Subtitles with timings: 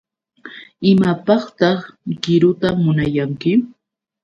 [0.91, 1.79] ¿Imapaqtaq
[2.21, 3.51] qiruta munayanki?